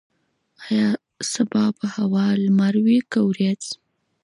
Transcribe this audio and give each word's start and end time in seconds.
ایا 0.67 0.89
سبا 1.33 1.63
به 1.77 1.85
هوا 1.97 2.25
لمر 2.43 2.73
وي 2.85 2.99
که 3.11 3.19
وریځ؟ 3.27 3.63